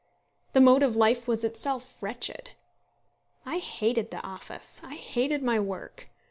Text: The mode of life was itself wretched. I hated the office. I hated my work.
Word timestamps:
The 0.53 0.61
mode 0.61 0.81
of 0.81 0.95
life 0.95 1.27
was 1.27 1.43
itself 1.43 2.01
wretched. 2.01 2.53
I 3.45 3.59
hated 3.59 4.09
the 4.09 4.23
office. 4.25 4.81
I 4.83 4.95
hated 4.95 5.43
my 5.43 5.59
work. 5.59 6.09